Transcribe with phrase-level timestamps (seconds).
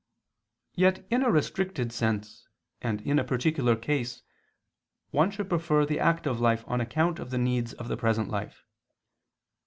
[0.73, 2.47] Yet in a restricted sense
[2.81, 4.23] and in a particular case
[5.11, 8.65] one should prefer the active life on account of the needs of the present life.